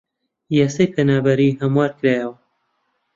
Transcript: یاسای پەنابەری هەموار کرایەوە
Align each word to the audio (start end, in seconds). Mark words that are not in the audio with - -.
یاسای 0.57 0.91
پەنابەری 0.93 1.57
هەموار 1.61 1.91
کرایەوە 1.99 2.35